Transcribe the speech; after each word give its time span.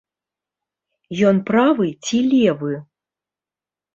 Ён 1.31 1.37
правы 1.49 1.87
ці 2.05 2.17
левы? 2.31 2.73